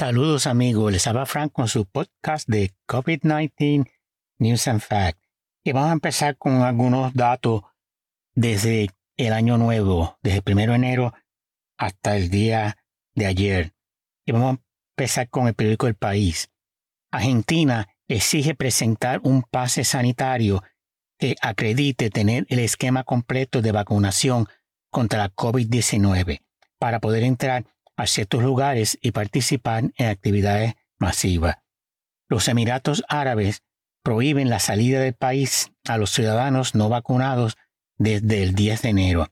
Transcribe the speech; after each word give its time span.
Saludos 0.00 0.46
amigos, 0.46 0.90
les 0.90 1.06
habla 1.06 1.26
Frank 1.26 1.52
con 1.52 1.68
su 1.68 1.84
podcast 1.84 2.48
de 2.48 2.72
COVID-19 2.88 3.86
News 4.38 4.66
and 4.66 4.80
Facts. 4.80 5.20
Y 5.62 5.72
vamos 5.72 5.90
a 5.90 5.92
empezar 5.92 6.38
con 6.38 6.62
algunos 6.62 7.12
datos 7.12 7.64
desde 8.34 8.88
el 9.18 9.34
año 9.34 9.58
nuevo, 9.58 10.18
desde 10.22 10.38
el 10.38 10.52
1 10.54 10.66
de 10.68 10.74
enero 10.74 11.12
hasta 11.76 12.16
el 12.16 12.30
día 12.30 12.78
de 13.14 13.26
ayer. 13.26 13.74
Y 14.24 14.32
vamos 14.32 14.56
a 14.56 14.60
empezar 14.96 15.28
con 15.28 15.48
el 15.48 15.54
periódico 15.54 15.86
El 15.86 15.96
País. 15.96 16.50
Argentina 17.10 17.86
exige 18.08 18.54
presentar 18.54 19.20
un 19.22 19.42
pase 19.42 19.84
sanitario 19.84 20.62
que 21.18 21.36
acredite 21.42 22.08
tener 22.08 22.46
el 22.48 22.60
esquema 22.60 23.04
completo 23.04 23.60
de 23.60 23.72
vacunación 23.72 24.46
contra 24.90 25.18
la 25.18 25.28
COVID-19 25.28 26.40
para 26.78 27.00
poder 27.00 27.22
entrar 27.22 27.66
a 28.00 28.06
ciertos 28.06 28.42
lugares 28.42 28.98
y 29.02 29.12
participar 29.12 29.84
en 29.96 30.06
actividades 30.06 30.74
masivas. 30.98 31.58
Los 32.28 32.48
Emiratos 32.48 33.04
Árabes 33.08 33.62
prohíben 34.02 34.48
la 34.48 34.58
salida 34.58 35.00
del 35.00 35.14
país 35.14 35.72
a 35.86 35.98
los 35.98 36.10
ciudadanos 36.10 36.74
no 36.74 36.88
vacunados 36.88 37.58
desde 37.98 38.42
el 38.42 38.54
10 38.54 38.82
de 38.82 38.88
enero 38.88 39.28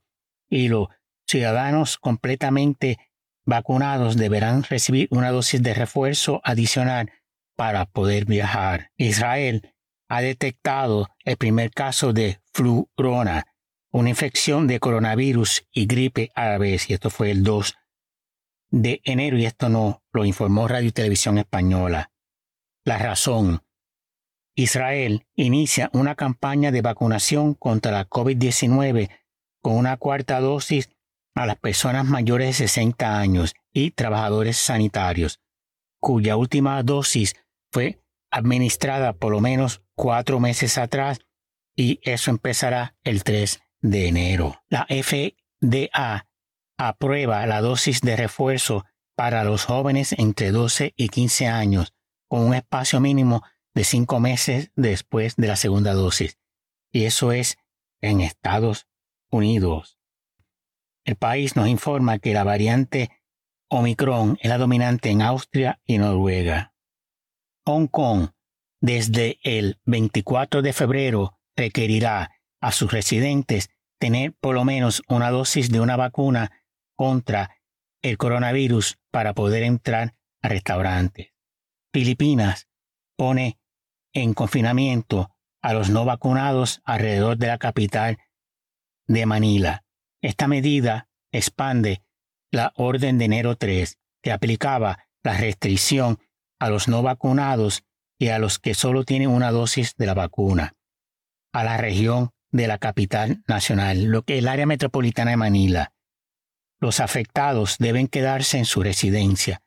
y 0.51 0.69
los 0.69 0.89
ciudadanos 1.27 1.97
completamente 1.99 2.99
vacunados 3.47 4.17
deberán 4.17 4.63
recibir 4.63 5.09
una 5.11 5.31
dosis 5.31 5.63
de 5.63 5.73
refuerzo 5.73 6.41
adicional 6.45 7.11
para 7.57 7.87
poder 7.87 8.27
viajar. 8.27 8.91
Israel 8.97 9.75
ha 10.09 10.21
detectado 10.21 11.09
el 11.25 11.37
primer 11.39 11.71
caso 11.71 12.13
de 12.13 12.41
flurona, 12.53 13.47
una 13.91 14.11
infección 14.11 14.67
de 14.67 14.81
coronavirus 14.81 15.67
y 15.73 15.87
gripe 15.87 16.31
vez, 16.59 16.91
y 16.91 16.95
esto 16.95 17.09
fue 17.09 17.31
el 17.31 17.43
2 17.43 17.75
de 18.71 19.01
enero, 19.05 19.39
y 19.39 19.47
esto 19.47 19.69
no 19.69 20.03
lo 20.13 20.25
informó 20.25 20.69
Radio 20.69 20.89
y 20.89 20.93
Televisión 20.93 21.39
Española. 21.39 22.11
La 22.85 22.99
razón. 22.99 23.63
Israel 24.55 25.27
inicia 25.37 25.89
una 25.93 26.17
campaña 26.17 26.73
de 26.73 26.83
vacunación 26.83 27.55
contra 27.55 27.93
la 27.93 28.09
COVID-19 28.09 29.09
con 29.63 29.77
una 29.77 29.97
cuarta 29.97 30.41
dosis 30.41 30.91
a 31.35 31.47
las 31.47 31.57
personas 31.57 32.07
mayores 32.07 32.49
de 32.49 32.67
60 32.67 33.19
años 33.19 33.55
y 33.73 33.93
trabajadores 33.93 34.57
sanitarios, 34.57 35.41
cuya 36.01 36.37
última 36.37 36.83
dosis 36.83 37.37
fue 37.71 38.03
administrada 38.31 39.13
por 39.13 39.33
lo 39.33 39.41
menos 39.41 39.83
cuatro 39.95 40.41
meses 40.41 40.79
atrás 40.79 41.21
y 41.77 42.01
eso 42.03 42.31
empezará 42.31 42.97
el 43.05 43.23
3 43.23 43.61
de 43.81 44.09
enero. 44.09 44.61
La 44.69 44.87
FDA 44.89 46.28
aprueba 46.79 47.45
la 47.47 47.61
dosis 47.61 48.01
de 48.01 48.17
refuerzo 48.17 48.85
para 49.17 49.45
los 49.45 49.65
jóvenes 49.65 50.15
entre 50.17 50.53
12 50.53 50.95
y 50.97 51.09
15 51.09 51.49
años 51.49 51.93
con 52.29 52.41
un 52.47 52.55
espacio 52.55 53.01
mínimo 53.01 53.43
de 53.75 53.85
cinco 53.85 54.21
meses 54.21 54.71
después 54.77 55.37
de 55.37 55.49
la 55.49 55.57
segunda 55.57 55.93
dosis. 55.93 56.39
Y 56.93 57.05
eso 57.05 57.33
es 57.33 57.59
en 58.01 58.21
Estados 58.21 58.87
Unidos. 59.31 59.99
El 61.05 61.17
país 61.17 61.57
nos 61.57 61.69
informa 61.69 62.19
que 62.19 62.33
la 62.33 62.45
variante 62.45 63.11
Omicron 63.71 64.39
es 64.41 64.49
la 64.49 64.59
dominante 64.59 65.11
en 65.11 65.21
Austria 65.21 65.81
y 65.85 65.99
Noruega. 65.99 66.75
Hong 67.67 67.87
Kong, 67.87 68.31
desde 68.81 69.39
el 69.43 69.79
24 69.85 70.63
de 70.63 70.73
febrero, 70.73 71.39
requerirá 71.57 72.31
a 72.61 72.73
sus 72.73 72.93
residentes 72.93 73.69
tener 73.99 74.33
por 74.41 74.55
lo 74.55 74.65
menos 74.65 75.03
una 75.09 75.31
dosis 75.31 75.71
de 75.71 75.81
una 75.81 75.97
vacuna 75.97 76.53
contra 76.99 77.63
el 78.03 78.19
coronavirus 78.19 78.99
para 79.13 79.33
poder 79.33 79.63
entrar 79.63 80.17
a 80.43 80.49
restaurantes. 80.49 81.33
Filipinas 81.93 82.69
pone 83.17 83.61
en 84.13 84.35
confinamiento 84.35 85.33
a 85.63 85.75
los 85.75 85.91
no 85.91 86.05
vacunados 86.05 86.83
alrededor 86.85 87.39
de 87.39 87.47
la 87.47 87.59
capital 87.59 88.19
de 89.07 89.27
Manila. 89.27 89.85
Esta 90.23 90.49
medida 90.49 91.09
expande 91.31 92.03
la 92.51 92.73
Orden 92.75 93.17
de 93.19 93.27
enero 93.27 93.55
3, 93.57 93.97
que 94.21 94.33
aplicaba 94.33 95.05
la 95.23 95.37
restricción 95.37 96.19
a 96.59 96.69
los 96.69 96.89
no 96.89 97.03
vacunados 97.03 97.85
y 98.19 98.29
a 98.29 98.41
los 98.41 98.59
que 98.59 98.75
solo 98.75 99.05
tienen 99.05 99.31
una 99.31 99.53
dosis 99.53 99.95
de 99.97 100.07
la 100.07 100.15
vacuna, 100.15 100.75
a 101.53 101.63
la 101.63 101.77
región 101.77 102.31
de 102.51 102.67
la 102.67 102.79
capital 102.79 103.45
nacional, 103.47 104.05
lo 104.05 104.23
que 104.23 104.35
es 104.35 104.39
el 104.41 104.49
área 104.49 104.67
metropolitana 104.67 105.31
de 105.31 105.37
Manila. 105.37 105.93
Los 106.81 107.01
afectados 107.01 107.77
deben 107.79 108.07
quedarse 108.07 108.59
en 108.59 108.65
su 108.65 108.83
residencia, 108.83 109.63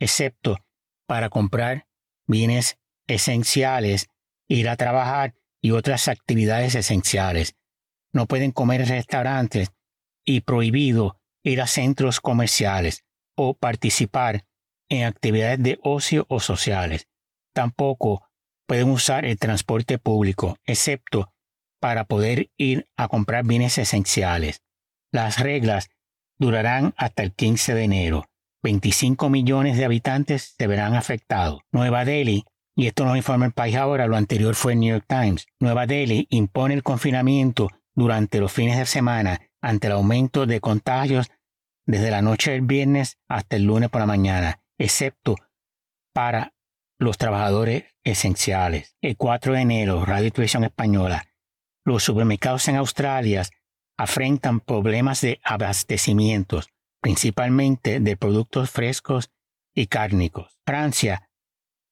excepto 0.00 0.58
para 1.06 1.28
comprar 1.28 1.86
bienes 2.26 2.78
esenciales, 3.06 4.08
ir 4.48 4.68
a 4.68 4.76
trabajar 4.76 5.34
y 5.60 5.70
otras 5.70 6.08
actividades 6.08 6.74
esenciales. 6.74 7.54
No 8.12 8.26
pueden 8.26 8.50
comer 8.50 8.80
en 8.80 8.88
restaurantes 8.88 9.70
y 10.24 10.40
prohibido 10.40 11.20
ir 11.44 11.60
a 11.60 11.66
centros 11.66 12.20
comerciales 12.20 13.04
o 13.36 13.54
participar 13.54 14.44
en 14.88 15.04
actividades 15.04 15.62
de 15.62 15.78
ocio 15.82 16.26
o 16.28 16.40
sociales. 16.40 17.06
Tampoco 17.52 18.28
pueden 18.66 18.90
usar 18.90 19.24
el 19.24 19.38
transporte 19.38 19.98
público, 19.98 20.58
excepto 20.64 21.32
para 21.80 22.04
poder 22.04 22.50
ir 22.56 22.88
a 22.96 23.06
comprar 23.08 23.44
bienes 23.44 23.78
esenciales. 23.78 24.62
Las 25.12 25.38
reglas 25.38 25.88
durarán 26.38 26.94
hasta 26.96 27.22
el 27.22 27.32
15 27.32 27.74
de 27.74 27.84
enero. 27.84 28.28
25 28.62 29.30
millones 29.30 29.76
de 29.76 29.84
habitantes 29.84 30.54
se 30.58 30.66
verán 30.66 30.94
afectados. 30.94 31.60
Nueva 31.72 32.04
Delhi, 32.04 32.44
y 32.74 32.86
esto 32.86 33.04
nos 33.04 33.16
informa 33.16 33.46
el 33.46 33.52
país 33.52 33.76
ahora, 33.76 34.06
lo 34.06 34.16
anterior 34.16 34.54
fue 34.54 34.72
el 34.72 34.80
New 34.80 34.90
York 34.90 35.06
Times, 35.08 35.46
Nueva 35.60 35.86
Delhi 35.86 36.26
impone 36.30 36.74
el 36.74 36.82
confinamiento 36.82 37.68
durante 37.94 38.40
los 38.40 38.52
fines 38.52 38.76
de 38.76 38.86
semana 38.86 39.40
ante 39.62 39.86
el 39.86 39.94
aumento 39.94 40.46
de 40.46 40.60
contagios 40.60 41.30
desde 41.86 42.10
la 42.10 42.22
noche 42.22 42.50
del 42.50 42.62
viernes 42.62 43.18
hasta 43.28 43.56
el 43.56 43.64
lunes 43.64 43.88
por 43.88 44.00
la 44.00 44.06
mañana, 44.06 44.60
excepto 44.78 45.36
para 46.12 46.52
los 46.98 47.18
trabajadores 47.18 47.84
esenciales. 48.04 48.96
El 49.00 49.16
4 49.16 49.54
de 49.54 49.60
enero, 49.60 50.04
Radio 50.04 50.30
Televisión 50.32 50.64
Española, 50.64 51.26
los 51.84 52.02
supermercados 52.02 52.66
en 52.68 52.76
Australia 52.76 53.42
afrentan 53.96 54.60
problemas 54.60 55.20
de 55.20 55.40
abastecimientos, 55.42 56.68
principalmente 57.00 58.00
de 58.00 58.16
productos 58.16 58.70
frescos 58.70 59.30
y 59.74 59.86
cárnicos. 59.86 60.58
Francia 60.66 61.30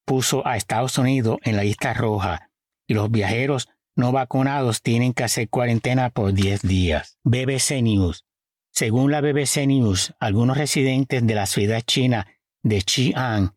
puso 0.05 0.45
a 0.45 0.57
Estados 0.57 0.97
Unidos 0.97 1.37
en 1.43 1.55
la 1.55 1.63
lista 1.63 1.93
roja 1.93 2.51
y 2.87 2.93
los 2.93 3.09
viajeros 3.09 3.69
no 3.95 4.11
vacunados 4.11 4.81
tienen 4.81 5.13
que 5.13 5.23
hacer 5.23 5.49
cuarentena 5.49 6.09
por 6.09 6.33
10 6.33 6.61
días. 6.61 7.17
BBC 7.23 7.81
News. 7.81 8.25
Según 8.71 9.11
la 9.11 9.21
BBC 9.21 9.65
News, 9.67 10.13
algunos 10.19 10.57
residentes 10.57 11.25
de 11.25 11.33
la 11.33 11.45
ciudad 11.45 11.81
china 11.81 12.27
de 12.61 12.81
Xi'an, 12.81 13.55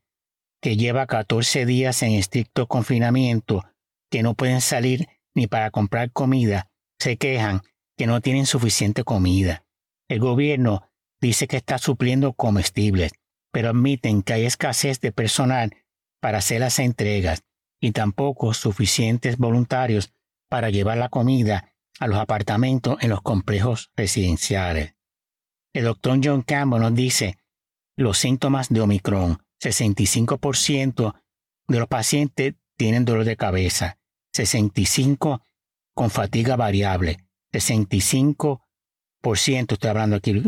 que 0.62 0.76
lleva 0.76 1.06
14 1.06 1.66
días 1.66 2.02
en 2.02 2.12
estricto 2.12 2.68
confinamiento, 2.68 3.64
que 4.10 4.22
no 4.22 4.34
pueden 4.34 4.60
salir 4.60 5.08
ni 5.34 5.48
para 5.48 5.70
comprar 5.70 6.12
comida, 6.12 6.70
se 6.98 7.16
quejan 7.16 7.62
que 7.98 8.06
no 8.06 8.20
tienen 8.20 8.46
suficiente 8.46 9.02
comida. 9.02 9.64
El 10.08 10.20
gobierno 10.20 10.88
dice 11.20 11.48
que 11.48 11.56
está 11.56 11.78
supliendo 11.78 12.32
comestibles, 12.32 13.12
pero 13.50 13.70
admiten 13.70 14.22
que 14.22 14.34
hay 14.34 14.46
escasez 14.46 15.00
de 15.00 15.10
personal 15.10 15.76
para 16.20 16.38
hacer 16.38 16.60
las 16.60 16.78
entregas 16.78 17.42
y 17.80 17.90
tampoco 17.90 18.54
suficientes 18.54 19.36
voluntarios 19.36 20.14
para 20.48 20.70
llevar 20.70 20.96
la 20.96 21.08
comida 21.08 21.74
a 21.98 22.06
los 22.06 22.18
apartamentos 22.18 22.96
en 23.00 23.10
los 23.10 23.20
complejos 23.20 23.90
residenciales. 23.96 24.94
El 25.74 25.84
doctor 25.84 26.20
John 26.22 26.42
Campbell 26.42 26.80
nos 26.80 26.94
dice 26.94 27.36
los 27.96 28.16
síntomas 28.16 28.68
de 28.68 28.80
Omicron. 28.80 29.42
65% 29.60 31.20
de 31.66 31.78
los 31.80 31.88
pacientes 31.88 32.54
tienen 32.76 33.04
dolor 33.04 33.24
de 33.24 33.36
cabeza, 33.36 33.98
65% 34.32 35.42
con 35.94 36.10
fatiga 36.10 36.54
variable, 36.54 37.27
65%, 37.52 39.72
estoy 39.72 39.90
hablando 39.90 40.16
aquí, 40.16 40.42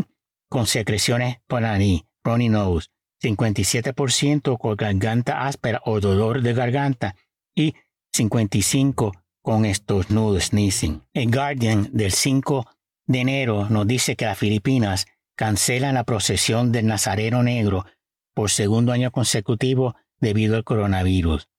con 0.49 0.67
secreciones 0.67 1.37
por 1.47 1.61
nariz, 1.61 2.03
runny 2.23 2.49
nose, 2.49 2.89
57% 3.21 4.57
con 4.57 4.75
garganta 4.75 5.45
áspera 5.45 5.81
o 5.85 5.99
dolor 5.99 6.41
de 6.41 6.53
garganta 6.53 7.15
y 7.55 7.75
55% 8.15 9.11
con 9.41 9.65
estornudos 9.65 10.45
sneezing. 10.45 11.03
El 11.13 11.31
Guardian 11.31 11.89
del 11.91 12.11
5 12.11 12.65
de 13.07 13.19
enero 13.19 13.69
nos 13.69 13.87
dice 13.87 14.15
que 14.15 14.25
las 14.25 14.37
Filipinas 14.37 15.07
cancelan 15.35 15.95
la 15.95 16.03
procesión 16.03 16.71
del 16.71 16.87
Nazareno 16.87 17.43
Negro 17.43 17.85
por 18.33 18.51
segundo 18.51 18.91
año 18.91 19.11
consecutivo 19.11 19.95
debido 20.19 20.55
al 20.55 20.63
coronavirus. 20.63 21.49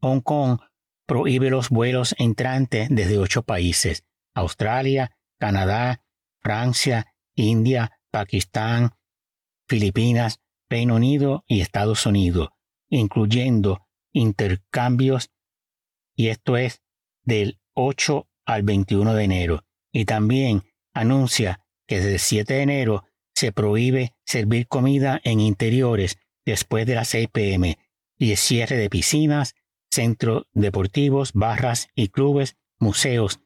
Hong 0.00 0.20
Kong 0.20 0.60
prohíbe 1.06 1.50
los 1.50 1.68
vuelos 1.68 2.14
entrantes 2.18 2.88
desde 2.90 3.18
ocho 3.18 3.42
países, 3.42 4.04
Australia, 4.34 5.10
Canadá, 5.38 6.02
Francia, 6.40 7.06
India, 7.34 7.98
Pakistán, 8.10 8.90
Filipinas, 9.68 10.40
Reino 10.68 10.96
Unido 10.96 11.44
y 11.46 11.60
Estados 11.60 12.06
Unidos, 12.06 12.50
incluyendo 12.88 13.86
intercambios, 14.12 15.30
y 16.14 16.28
esto 16.28 16.56
es 16.56 16.82
del 17.24 17.58
8 17.74 18.28
al 18.44 18.62
21 18.62 19.14
de 19.14 19.24
enero. 19.24 19.64
Y 19.92 20.04
también 20.04 20.62
anuncia 20.94 21.60
que 21.86 21.96
desde 21.96 22.14
el 22.14 22.18
7 22.18 22.54
de 22.54 22.62
enero 22.62 23.04
se 23.34 23.52
prohíbe 23.52 24.14
servir 24.24 24.68
comida 24.68 25.20
en 25.24 25.40
interiores 25.40 26.18
después 26.44 26.86
de 26.86 26.94
las 26.94 27.08
6 27.08 27.28
pm 27.32 27.78
y 28.18 28.36
cierre 28.36 28.76
de 28.76 28.90
piscinas, 28.90 29.54
centros 29.90 30.44
deportivos, 30.52 31.32
barras 31.32 31.88
y 31.94 32.08
clubes, 32.08 32.56
museos 32.78 33.41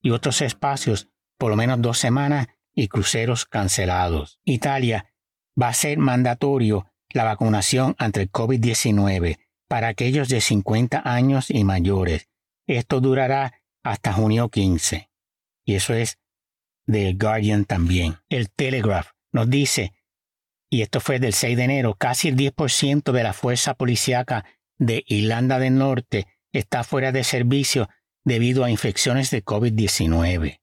y 0.00 0.10
otros 0.10 0.40
espacios 0.42 1.08
por 1.38 1.50
lo 1.50 1.56
menos 1.56 1.80
dos 1.80 1.98
semanas 1.98 2.48
y 2.74 2.88
cruceros 2.88 3.46
cancelados. 3.46 4.40
Italia 4.44 5.12
va 5.60 5.68
a 5.68 5.74
ser 5.74 5.98
mandatorio 5.98 6.86
la 7.10 7.24
vacunación 7.24 7.96
ante 7.98 8.22
el 8.22 8.30
COVID-19 8.30 9.38
para 9.68 9.88
aquellos 9.88 10.28
de 10.28 10.40
50 10.40 11.02
años 11.04 11.50
y 11.50 11.64
mayores. 11.64 12.28
Esto 12.66 13.00
durará 13.00 13.62
hasta 13.82 14.12
junio 14.12 14.48
15. 14.48 15.10
Y 15.64 15.74
eso 15.74 15.94
es 15.94 16.18
del 16.86 17.16
Guardian 17.16 17.64
también. 17.64 18.18
El 18.28 18.50
Telegraph 18.50 19.08
nos 19.32 19.48
dice, 19.48 19.92
y 20.68 20.82
esto 20.82 21.00
fue 21.00 21.18
del 21.18 21.32
6 21.32 21.56
de 21.56 21.64
enero, 21.64 21.94
casi 21.94 22.28
el 22.28 22.36
10% 22.36 23.12
de 23.12 23.22
la 23.22 23.32
fuerza 23.32 23.74
policíaca 23.74 24.44
de 24.78 25.04
Irlanda 25.06 25.58
del 25.58 25.76
Norte 25.76 26.26
está 26.52 26.84
fuera 26.84 27.12
de 27.12 27.24
servicio 27.24 27.88
debido 28.24 28.64
a 28.64 28.70
infecciones 28.70 29.30
de 29.30 29.44
COVID-19. 29.44 30.60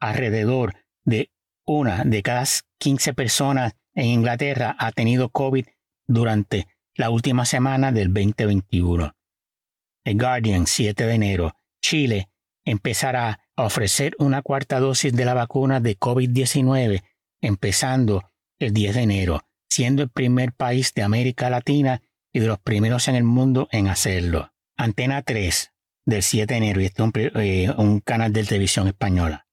Alrededor 0.00 0.76
de 1.04 1.30
una 1.66 2.04
de 2.04 2.22
cada 2.22 2.44
15 2.78 3.14
personas 3.14 3.74
en 3.94 4.06
Inglaterra 4.06 4.76
ha 4.78 4.92
tenido 4.92 5.30
COVID 5.30 5.66
durante 6.06 6.66
la 6.94 7.10
última 7.10 7.44
semana 7.44 7.92
del 7.92 8.12
2021. 8.12 9.14
El 10.04 10.18
Guardian, 10.18 10.66
7 10.66 11.06
de 11.06 11.14
enero, 11.14 11.54
Chile 11.82 12.28
empezará 12.64 13.40
a 13.56 13.64
ofrecer 13.64 14.14
una 14.18 14.42
cuarta 14.42 14.78
dosis 14.80 15.12
de 15.12 15.24
la 15.24 15.34
vacuna 15.34 15.80
de 15.80 15.98
COVID-19 15.98 17.02
empezando 17.40 18.30
el 18.58 18.72
10 18.72 18.94
de 18.94 19.02
enero, 19.02 19.42
siendo 19.68 20.02
el 20.02 20.10
primer 20.10 20.52
país 20.52 20.92
de 20.94 21.02
América 21.02 21.50
Latina 21.50 22.02
y 22.32 22.40
de 22.40 22.46
los 22.46 22.58
primeros 22.58 23.08
en 23.08 23.14
el 23.14 23.24
mundo 23.24 23.68
en 23.70 23.88
hacerlo. 23.88 24.52
Antena 24.76 25.22
3 25.22 25.72
del 26.08 26.22
7 26.22 26.54
de 26.54 26.58
enero, 26.58 26.80
y 26.80 26.86
este 26.86 27.02
es 27.02 27.06
un, 27.06 27.12
eh, 27.42 27.70
un 27.76 28.00
canal 28.00 28.32
de 28.32 28.42
televisión 28.42 28.88
española. 28.88 29.46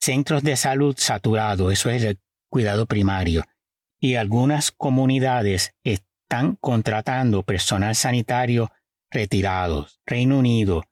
Centros 0.00 0.44
de 0.44 0.56
salud 0.56 0.94
saturados, 0.96 1.72
eso 1.72 1.90
es 1.90 2.04
el 2.04 2.20
cuidado 2.48 2.86
primario, 2.86 3.42
y 4.00 4.14
algunas 4.14 4.70
comunidades 4.70 5.74
están 5.82 6.56
contratando 6.60 7.42
personal 7.42 7.96
sanitario 7.96 8.70
retirados. 9.10 10.00
Reino 10.06 10.38
Unido 10.38 10.84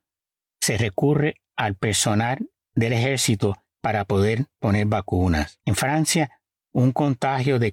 se 0.59 0.77
recurre 0.77 1.35
al 1.55 1.75
personal 1.75 2.49
del 2.75 2.91
ejército 2.91 3.55
para 3.81 4.03
poder 4.03 4.47
poner 4.59 4.85
vacunas. 4.87 5.61
En 5.63 5.75
Francia, 5.75 6.41
un 6.73 6.91
contagio 6.91 7.57
de 7.57 7.71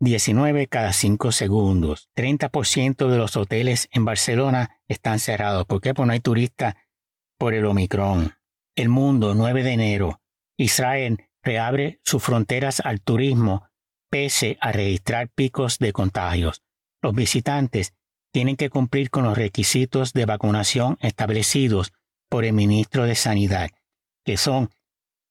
COVID-19 0.00 0.68
cada 0.68 0.92
cinco 0.92 1.32
segundos. 1.32 2.08
30% 2.16 3.08
de 3.08 3.18
los 3.18 3.36
hoteles 3.36 3.88
en 3.92 4.04
Barcelona 4.04 4.80
están 4.88 5.18
cerrados. 5.18 5.66
¿Por 5.66 5.80
qué? 5.80 5.94
Porque 5.94 6.06
no 6.06 6.12
hay 6.12 6.20
turistas 6.20 6.74
por 7.38 7.54
el 7.54 7.66
Omicron. 7.66 8.34
El 8.76 8.88
mundo, 8.88 9.34
9 9.34 9.62
de 9.62 9.72
enero. 9.72 10.20
Israel 10.56 11.28
reabre 11.42 12.00
sus 12.04 12.22
fronteras 12.22 12.80
al 12.80 13.00
turismo 13.00 13.68
pese 14.10 14.58
a 14.60 14.72
registrar 14.72 15.28
picos 15.28 15.78
de 15.78 15.92
contagios. 15.92 16.62
Los 17.02 17.14
visitantes 17.14 17.94
tienen 18.32 18.56
que 18.56 18.70
cumplir 18.70 19.10
con 19.10 19.24
los 19.24 19.36
requisitos 19.36 20.12
de 20.12 20.26
vacunación 20.26 20.98
establecidos 21.00 21.92
por 22.28 22.44
el 22.44 22.52
ministro 22.52 23.04
de 23.04 23.14
Sanidad, 23.14 23.70
que 24.24 24.36
son 24.36 24.70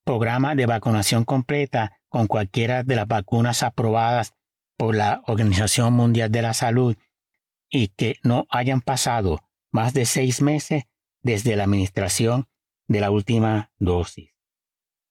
programa 0.06 0.56
de 0.56 0.66
vacunación 0.66 1.25
completa 1.25 2.00
con 2.10 2.27
cualquiera 2.27 2.83
de 2.83 2.95
las 2.95 3.07
vacunas 3.07 3.63
aprobadas 3.63 4.33
por 4.80 4.96
la 4.96 5.22
Organización 5.28 5.92
Mundial 5.92 6.31
de 6.31 6.42
la 6.42 6.54
Salud 6.54 6.96
y 7.70 7.90
que 7.90 8.16
no 8.24 8.48
hayan 8.50 8.80
pasado 8.80 9.42
más 9.72 9.94
de 9.94 10.06
seis 10.06 10.42
meses 10.42 10.86
desde 11.22 11.58
la 11.58 11.66
administración 11.66 12.48
de 12.88 13.02
la 13.02 13.12
última 13.12 13.74
dosis. 13.78 14.34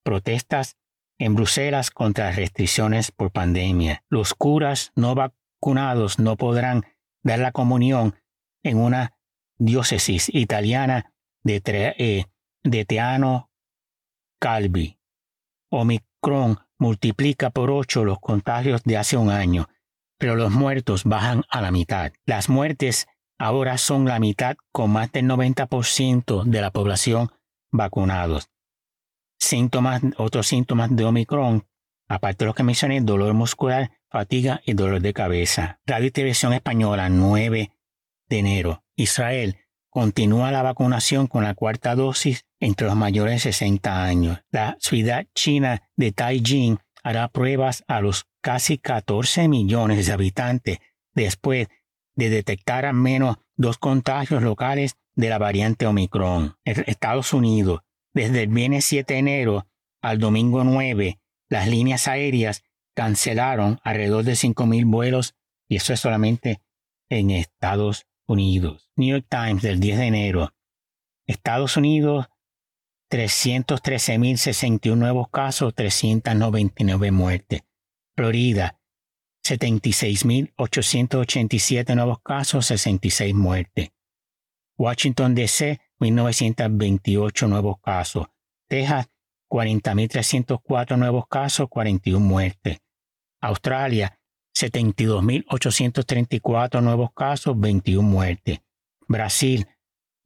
Protestas 0.02 0.78
en 1.18 1.34
Bruselas 1.34 1.90
contra 1.90 2.32
restricciones 2.32 3.12
por 3.12 3.30
pandemia. 3.30 4.04
Los 4.08 4.32
curas 4.32 4.90
no 4.96 5.14
vacunados 5.14 6.18
no 6.18 6.38
podrán 6.38 6.86
dar 7.22 7.38
la 7.38 7.52
comunión 7.52 8.14
en 8.62 8.78
una 8.78 9.18
diócesis 9.58 10.30
italiana 10.32 11.12
de, 11.42 11.60
eh, 11.98 12.84
Teano 12.86 13.50
Calvi. 14.40 14.98
Omicron 15.70 16.58
multiplica 16.78 17.50
por 17.50 17.70
ocho 17.70 18.04
los 18.04 18.20
contagios 18.20 18.82
de 18.84 18.96
hace 18.96 19.16
un 19.16 19.30
año, 19.30 19.68
pero 20.18 20.36
los 20.36 20.50
muertos 20.50 21.04
bajan 21.04 21.44
a 21.50 21.60
la 21.60 21.70
mitad. 21.70 22.12
Las 22.26 22.48
muertes 22.48 23.06
ahora 23.38 23.78
son 23.78 24.04
la 24.04 24.18
mitad 24.18 24.56
con 24.72 24.90
más 24.90 25.12
del 25.12 25.26
90% 25.26 26.44
de 26.44 26.60
la 26.60 26.70
población 26.70 27.30
vacunados 27.70 28.48
síntomas, 29.38 30.02
otros 30.16 30.46
síntomas 30.46 30.94
de 30.94 31.04
Omicron, 31.04 31.66
aparte 32.08 32.44
de 32.44 32.46
los 32.46 32.54
que 32.54 32.62
mencioné, 32.62 33.00
dolor 33.00 33.32
muscular, 33.34 33.92
fatiga 34.10 34.60
y 34.64 34.74
dolor 34.74 35.00
de 35.00 35.12
cabeza. 35.12 35.80
Radio 35.86 36.08
y 36.08 36.10
Televisión 36.10 36.52
Española, 36.52 37.08
9 37.08 37.70
de 38.28 38.38
enero. 38.38 38.84
Israel 38.96 39.56
continúa 39.90 40.50
la 40.50 40.62
vacunación 40.62 41.26
con 41.26 41.44
la 41.44 41.54
cuarta 41.54 41.94
dosis 41.94 42.44
entre 42.60 42.86
los 42.86 42.96
mayores 42.96 43.34
de 43.34 43.52
60 43.52 44.04
años. 44.04 44.38
La 44.50 44.76
ciudad 44.80 45.26
china 45.34 45.82
de 45.96 46.12
Taijin 46.12 46.78
hará 47.02 47.28
pruebas 47.28 47.84
a 47.86 48.00
los 48.00 48.26
casi 48.40 48.78
14 48.78 49.48
millones 49.48 50.06
de 50.06 50.12
habitantes 50.12 50.78
después 51.14 51.68
de 52.16 52.30
detectar 52.30 52.84
al 52.84 52.94
menos 52.94 53.36
dos 53.56 53.78
contagios 53.78 54.42
locales 54.42 54.96
de 55.14 55.28
la 55.28 55.38
variante 55.38 55.86
Omicron. 55.86 56.56
Estados 56.64 57.32
Unidos 57.32 57.80
desde 58.14 58.42
el 58.42 58.48
viernes 58.48 58.84
7 58.84 59.14
de 59.14 59.20
enero 59.20 59.66
al 60.00 60.18
domingo 60.18 60.64
9, 60.64 61.20
las 61.48 61.68
líneas 61.68 62.08
aéreas 62.08 62.64
cancelaron 62.94 63.78
alrededor 63.84 64.24
de 64.24 64.32
5.000 64.32 64.90
vuelos 64.90 65.34
y 65.68 65.76
eso 65.76 65.92
es 65.92 66.00
solamente 66.00 66.60
en 67.08 67.30
Estados 67.30 68.06
Unidos. 68.26 68.90
New 68.96 69.08
York 69.08 69.26
Times 69.28 69.62
del 69.62 69.80
10 69.80 69.98
de 69.98 70.06
enero. 70.06 70.54
Estados 71.26 71.76
Unidos, 71.76 72.26
313.061 73.10 74.96
nuevos 74.96 75.28
casos, 75.30 75.74
399 75.74 77.10
muertes. 77.10 77.62
Florida, 78.16 78.78
76.887 79.44 81.94
nuevos 81.94 82.20
casos, 82.22 82.64
66 82.66 83.34
muertes. 83.34 83.90
Washington, 84.76 85.34
D.C., 85.34 85.80
1.928 86.00 87.48
nuevos 87.48 87.80
casos. 87.80 88.26
Texas, 88.68 89.08
40.304 89.50 90.98
nuevos 90.98 91.26
casos, 91.28 91.68
41 91.68 92.24
muertes. 92.24 92.78
Australia, 93.40 94.16
72.834 94.54 96.82
nuevos 96.82 97.10
casos, 97.14 97.58
21 97.58 98.06
muertes. 98.06 98.60
Brasil, 99.06 99.66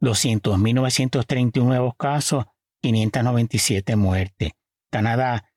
200.931 0.00 1.64
nuevos 1.64 1.94
casos, 1.96 2.46
597 2.82 3.96
muertes. 3.96 4.52
Canadá, 4.90 5.48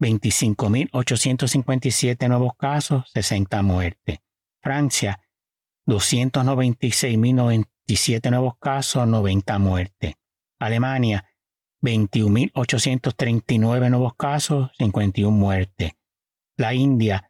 25.857 0.00 2.28
nuevos 2.28 2.56
casos, 2.56 3.04
60 3.12 3.62
muertes. 3.62 4.18
Francia, 4.62 5.20
296.090 5.86 7.68
17 7.90 8.30
nuevos 8.30 8.54
casos, 8.60 9.08
90 9.08 9.58
muertes. 9.58 10.14
Alemania, 10.60 11.24
21.839 11.82 13.90
nuevos 13.90 14.14
casos, 14.14 14.70
51 14.78 15.36
muertes. 15.36 15.90
La 16.56 16.72
India, 16.72 17.28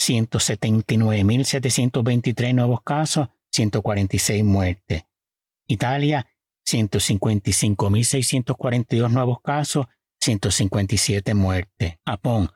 179.723 0.00 2.54
nuevos 2.54 2.82
casos, 2.82 3.30
146 3.50 4.44
muertes. 4.44 5.02
Italia, 5.66 6.28
155.642 6.66 9.10
nuevos 9.10 9.40
casos, 9.40 9.86
157 10.20 11.34
muertes. 11.34 11.94
Japón, 12.04 12.50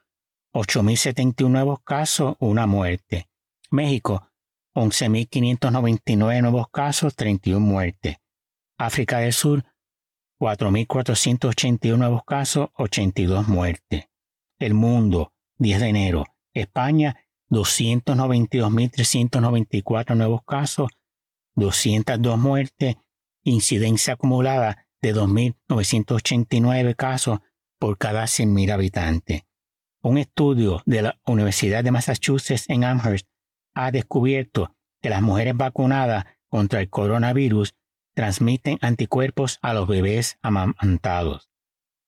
8.071 0.53 1.49
nuevos 1.49 1.79
casos, 1.85 2.35
una 2.41 2.67
muerte. 2.67 3.29
México, 3.71 4.27
11.599 4.75 6.43
nuevos 6.43 6.67
casos, 6.71 7.15
31 7.15 7.61
muertes. 7.61 8.17
África 8.79 9.19
del 9.19 9.33
Sur, 9.33 9.65
4.481 10.41 11.97
nuevos 11.97 12.25
casos, 12.25 12.71
82 12.75 13.47
muertes. 13.47 14.09
El 14.59 14.75
mundo, 14.75 15.33
10 15.59 15.81
de 15.81 15.89
enero. 15.89 16.25
España, 16.53 17.17
292.394 17.51 20.17
nuevos 20.17 20.43
casos, 20.45 20.89
202 21.55 22.39
muertes, 22.39 22.97
incidencia 23.51 24.15
acumulada 24.15 24.87
de 25.03 25.15
2.989 25.15 26.95
casos 26.97 27.41
por 27.79 27.99
cada 27.99 28.25
100.000 28.25 28.73
habitantes. 28.73 29.43
Un 30.03 30.19
estudio 30.19 30.83
de 30.87 31.03
la 31.03 31.21
Universidad 31.27 31.85
de 31.85 31.91
Massachusetts 31.91 32.69
en 32.69 32.85
Amherst 32.85 33.27
ha 33.75 33.91
descubierto 33.91 34.75
que 35.01 35.11
las 35.11 35.23
mujeres 35.23 35.57
vacunadas 35.57 36.25
contra 36.49 36.81
el 36.81 36.91
coronavirus 36.91 37.75
transmiten 38.15 38.79
anticuerpos 38.83 39.59
a 39.63 39.73
los 39.73 39.87
bebés 39.87 40.39
amamantados. 40.43 41.51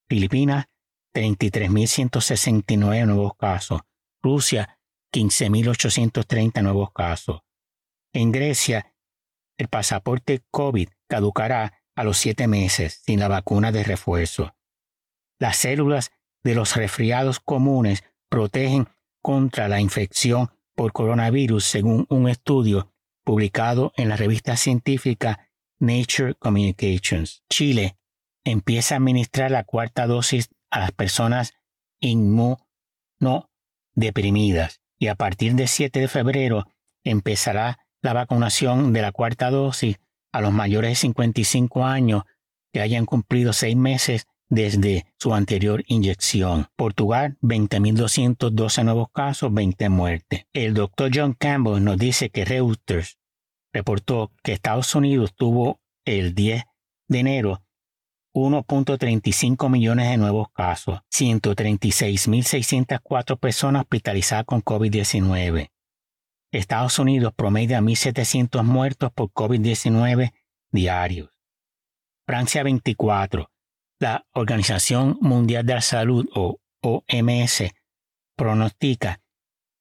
Filipinas, 0.08 0.66
33.169 1.14 3.06
nuevos 3.06 3.36
casos. 3.36 3.80
Rusia, 4.22 4.78
15.830 5.12 6.62
nuevos 6.62 6.92
casos. 6.92 7.42
En 8.12 8.32
Grecia, 8.32 8.91
el 9.58 9.68
pasaporte 9.68 10.42
COVID 10.50 10.88
caducará 11.08 11.82
a 11.94 12.04
los 12.04 12.18
siete 12.18 12.46
meses 12.48 13.02
sin 13.04 13.20
la 13.20 13.28
vacuna 13.28 13.72
de 13.72 13.84
refuerzo. 13.84 14.54
Las 15.38 15.56
células 15.56 16.10
de 16.42 16.54
los 16.54 16.76
resfriados 16.76 17.40
comunes 17.40 18.04
protegen 18.28 18.88
contra 19.20 19.68
la 19.68 19.80
infección 19.80 20.50
por 20.74 20.92
coronavirus 20.92 21.64
según 21.64 22.06
un 22.08 22.28
estudio 22.28 22.92
publicado 23.24 23.92
en 23.96 24.08
la 24.08 24.16
revista 24.16 24.56
científica 24.56 25.48
Nature 25.78 26.34
Communications. 26.34 27.44
Chile 27.48 27.96
empieza 28.44 28.94
a 28.94 28.98
administrar 28.98 29.50
la 29.50 29.64
cuarta 29.64 30.06
dosis 30.06 30.50
a 30.70 30.80
las 30.80 30.92
personas 30.92 31.54
inmunodeprimidas 32.00 34.82
y 34.98 35.06
a 35.08 35.14
partir 35.14 35.54
del 35.54 35.68
7 35.68 36.00
de 36.00 36.08
febrero 36.08 36.66
empezará 37.04 37.81
la 38.02 38.12
vacunación 38.12 38.92
de 38.92 39.02
la 39.02 39.12
cuarta 39.12 39.50
dosis 39.50 39.98
a 40.32 40.40
los 40.40 40.52
mayores 40.52 40.90
de 40.90 40.96
55 40.96 41.84
años 41.84 42.24
que 42.72 42.80
hayan 42.80 43.06
cumplido 43.06 43.52
seis 43.52 43.76
meses 43.76 44.26
desde 44.48 45.06
su 45.18 45.34
anterior 45.34 45.84
inyección. 45.86 46.66
Portugal, 46.76 47.38
20.212 47.40 48.84
nuevos 48.84 49.08
casos, 49.12 49.54
20 49.54 49.88
muertes. 49.88 50.46
El 50.52 50.74
doctor 50.74 51.10
John 51.14 51.32
Campbell 51.32 51.82
nos 51.82 51.96
dice 51.96 52.28
que 52.28 52.44
Reuters 52.44 53.18
reportó 53.72 54.30
que 54.42 54.52
Estados 54.52 54.94
Unidos 54.94 55.32
tuvo 55.34 55.80
el 56.04 56.34
10 56.34 56.64
de 57.08 57.18
enero 57.18 57.62
1.35 58.34 59.70
millones 59.70 60.10
de 60.10 60.16
nuevos 60.16 60.48
casos, 60.52 61.00
136.604 61.12 63.38
personas 63.38 63.82
hospitalizadas 63.82 64.46
con 64.46 64.62
COVID-19. 64.62 65.71
Estados 66.52 66.98
Unidos 66.98 67.32
promedia 67.34 67.80
1.700 67.80 68.62
muertos 68.62 69.10
por 69.12 69.30
COVID-19 69.30 70.32
diarios. 70.70 71.30
Francia 72.26 72.62
24, 72.62 73.50
la 73.98 74.26
Organización 74.32 75.18
Mundial 75.20 75.64
de 75.66 75.74
la 75.74 75.80
Salud 75.80 76.28
o 76.34 76.60
OMS 76.82 77.64
pronostica 78.36 79.20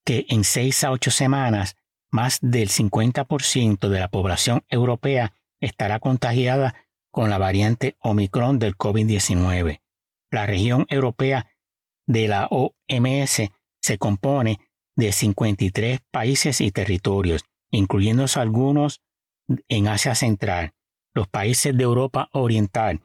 que 0.05 0.25
en 0.29 0.43
seis 0.43 0.83
a 0.83 0.91
ocho 0.91 1.11
semanas 1.11 1.75
más 2.09 2.39
del 2.41 2.69
50% 2.69 3.89
de 3.89 3.99
la 3.99 4.09
población 4.09 4.63
europea 4.69 5.33
estará 5.59 5.99
contagiada 5.99 6.75
con 7.11 7.29
la 7.29 7.37
variante 7.37 7.97
Omicron 7.99 8.59
del 8.59 8.77
COVID-19. 8.77 9.81
La 10.31 10.45
región 10.45 10.85
europea 10.89 11.47
de 12.07 12.27
la 12.27 12.47
OMS 12.49 13.51
se 13.81 13.97
compone 13.97 14.59
de 15.01 15.11
53 15.11 15.99
países 16.11 16.61
y 16.61 16.71
territorios, 16.71 17.43
incluyendo 17.71 18.25
algunos 18.35 19.01
en 19.67 19.87
Asia 19.87 20.13
Central. 20.13 20.73
Los 21.15 21.27
países 21.27 21.75
de 21.75 21.83
Europa 21.83 22.29
Oriental 22.33 23.01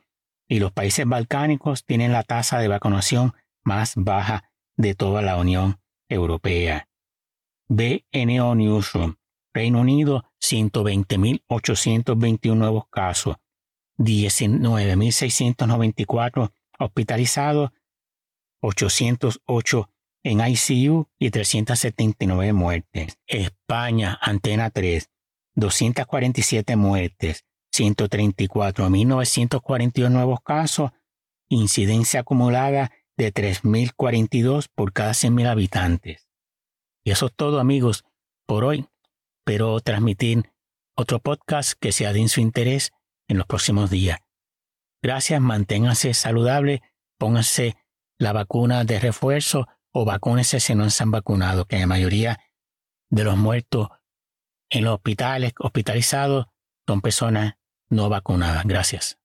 y 0.47 0.59
los 0.59 0.73
países 0.73 1.07
balcánicos 1.07 1.87
tienen 1.87 2.13
la 2.13 2.23
tasa 2.23 2.59
de 2.59 2.69
vacunación 2.69 3.33
más 3.65 3.95
baja 3.97 4.51
de 4.77 4.95
toda 4.95 5.23
la 5.23 5.39
Unión 5.39 5.81
Europea. 6.11 6.87
BNO 7.69 8.55
Newsroom, 8.55 9.15
Reino 9.55 9.81
Unido, 9.81 10.31
120.821 10.43 12.57
nuevos 12.57 12.89
casos, 12.91 13.37
19.694 13.97 16.53
hospitalizados, 16.79 17.71
808 18.61 19.89
en 20.23 20.41
ICU 20.41 21.09
y 21.19 21.31
379 21.31 22.53
muertes. 22.53 23.19
España, 23.27 24.17
Antena 24.21 24.71
3, 24.71 25.11
247 25.55 26.77
muertes, 26.77 27.47
134.942 27.75 30.11
nuevos 30.11 30.41
casos, 30.43 30.91
incidencia 31.49 32.21
acumulada 32.21 32.93
de 33.17 33.33
3.042 33.33 34.69
por 34.75 34.93
cada 34.93 35.13
100.000 35.13 35.49
habitantes. 35.49 36.29
Y 37.05 37.13
eso 37.13 37.27
es 37.27 37.33
todo 37.35 37.61
amigos 37.61 38.05
por 38.47 38.65
hoy. 38.65 38.87
Pero 39.45 39.79
transmitir 39.81 40.51
otro 40.97 41.21
podcast 41.21 41.75
que 41.79 41.93
sea 41.93 42.13
de 42.13 42.29
su 42.29 42.41
interés 42.41 42.93
en 43.29 43.39
los 43.39 43.47
próximos 43.47 43.91
días. 43.91 44.19
Gracias, 45.03 45.41
manténganse 45.41 46.15
saludable, 46.15 46.83
pónganse 47.19 47.77
la 48.19 48.33
vacuna 48.33 48.85
de 48.85 48.99
refuerzo 48.99 49.69
o 49.99 50.05
vacúnense 50.05 50.61
si 50.61 50.75
no 50.75 50.91
se 50.91 51.03
han 51.03 51.11
vacunado, 51.11 51.65
que 51.65 51.79
la 51.79 51.87
mayoría 51.87 52.39
de 53.09 53.25
los 53.25 53.39
muertos 53.39 53.89
en 54.69 54.85
los 54.85 54.97
hospitales 54.97 55.55
hospitalizados 55.59 56.47
son 56.87 57.01
personas 57.01 57.55
no 57.89 58.11
vacunadas. 58.11 58.65
Gracias. 58.67 59.19